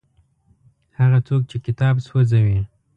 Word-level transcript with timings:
هغه 0.99 1.19
څوک 1.27 1.41
چې 1.49 1.57
کتاب 1.65 1.95
سوځوي. 2.07 2.59